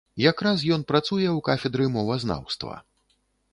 [0.21, 2.83] Якраз ён працуе ў кафедры мовазнаўства.